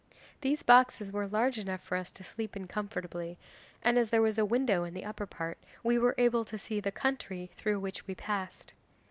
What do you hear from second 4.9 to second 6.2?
the upper part, we were